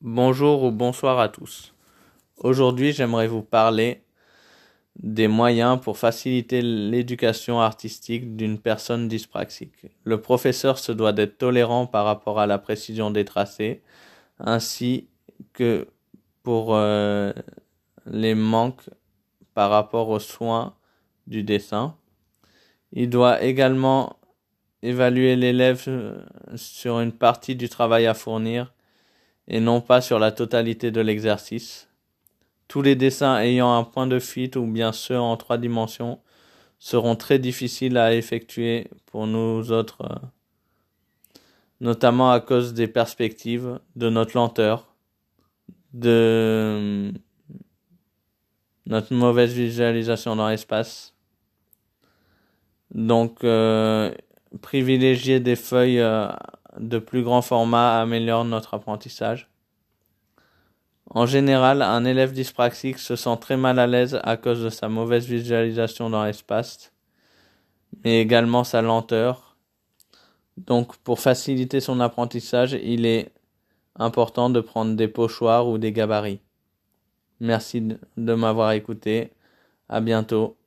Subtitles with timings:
[0.00, 1.74] Bonjour ou bonsoir à tous.
[2.36, 4.04] Aujourd'hui, j'aimerais vous parler
[4.94, 9.86] des moyens pour faciliter l'éducation artistique d'une personne dyspraxique.
[10.04, 13.82] Le professeur se doit d'être tolérant par rapport à la précision des tracés,
[14.38, 15.08] ainsi
[15.52, 15.88] que
[16.44, 17.32] pour euh,
[18.06, 18.88] les manques
[19.52, 20.76] par rapport aux soins
[21.26, 21.96] du dessin.
[22.92, 24.16] Il doit également
[24.80, 26.22] évaluer l'élève euh,
[26.54, 28.72] sur une partie du travail à fournir
[29.48, 31.88] et non pas sur la totalité de l'exercice.
[32.68, 36.20] Tous les dessins ayant un point de fuite ou bien ceux en trois dimensions
[36.78, 40.26] seront très difficiles à effectuer pour nous autres, euh,
[41.80, 44.94] notamment à cause des perspectives, de notre lenteur,
[45.94, 47.12] de
[48.86, 51.14] notre mauvaise visualisation dans l'espace.
[52.94, 54.12] Donc, euh,
[54.62, 56.28] privilégier des feuilles euh,
[56.78, 59.48] de plus grand format améliore notre apprentissage.
[61.10, 64.88] En général, un élève dyspraxique se sent très mal à l'aise à cause de sa
[64.88, 66.92] mauvaise visualisation dans l'espace,
[68.04, 69.56] mais également sa lenteur.
[70.58, 73.32] Donc, pour faciliter son apprentissage, il est
[73.96, 76.40] important de prendre des pochoirs ou des gabarits.
[77.40, 79.32] Merci de m'avoir écouté.
[79.88, 80.57] À bientôt.